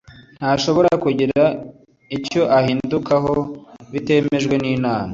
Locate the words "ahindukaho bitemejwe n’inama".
2.57-5.09